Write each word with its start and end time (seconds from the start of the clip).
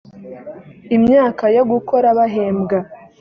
imyaka 0.97 1.43
yo 1.55 1.63
gukora 1.71 2.07
bahembwa 2.17 2.77